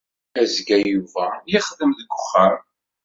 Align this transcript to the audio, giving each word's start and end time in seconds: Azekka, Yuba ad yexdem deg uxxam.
Azekka, 0.41 0.77
Yuba 0.91 1.23
ad 1.37 1.45
yexdem 1.51 1.91
deg 1.99 2.09
uxxam. 2.19 2.59